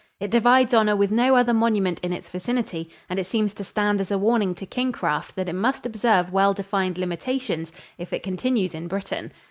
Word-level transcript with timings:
It 0.19 0.31
divides 0.31 0.73
honor 0.73 0.95
with 0.95 1.11
no 1.11 1.35
other 1.35 1.53
monument 1.53 1.99
in 1.99 2.11
its 2.11 2.27
vicinity 2.27 2.89
and 3.07 3.19
it 3.19 3.27
seems 3.27 3.53
to 3.53 3.63
stand 3.63 4.01
as 4.01 4.09
a 4.09 4.17
warning 4.17 4.55
to 4.55 4.65
kingcraft 4.65 5.35
that 5.35 5.47
it 5.47 5.53
must 5.53 5.85
observe 5.85 6.33
well 6.33 6.55
defined 6.55 6.97
limitations 6.97 7.71
if 7.99 8.11
it 8.11 8.23
continues 8.23 8.73
in 8.73 8.87
Britain. 8.87 9.31